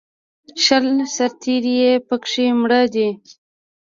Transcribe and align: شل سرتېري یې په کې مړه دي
شل 0.63 0.85
سرتېري 1.15 1.73
یې 1.81 1.91
په 2.07 2.15
کې 2.29 2.45
مړه 2.59 2.81
دي 2.93 3.09